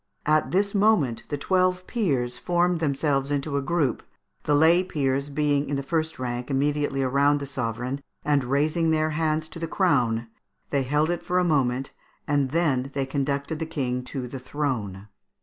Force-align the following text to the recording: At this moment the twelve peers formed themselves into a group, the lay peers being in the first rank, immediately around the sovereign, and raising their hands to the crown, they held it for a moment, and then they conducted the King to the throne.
At 0.25 0.49
this 0.49 0.73
moment 0.73 1.21
the 1.29 1.37
twelve 1.37 1.85
peers 1.85 2.39
formed 2.39 2.79
themselves 2.79 3.29
into 3.29 3.55
a 3.55 3.61
group, 3.61 4.01
the 4.45 4.55
lay 4.55 4.83
peers 4.83 5.29
being 5.29 5.69
in 5.69 5.75
the 5.75 5.83
first 5.83 6.17
rank, 6.17 6.49
immediately 6.49 7.03
around 7.03 7.39
the 7.39 7.45
sovereign, 7.45 8.01
and 8.25 8.43
raising 8.43 8.89
their 8.89 9.11
hands 9.11 9.47
to 9.49 9.59
the 9.59 9.67
crown, 9.67 10.27
they 10.71 10.81
held 10.81 11.11
it 11.11 11.21
for 11.21 11.37
a 11.37 11.43
moment, 11.43 11.91
and 12.27 12.49
then 12.49 12.89
they 12.95 13.05
conducted 13.05 13.59
the 13.59 13.67
King 13.67 14.01
to 14.05 14.27
the 14.27 14.39
throne. 14.39 15.07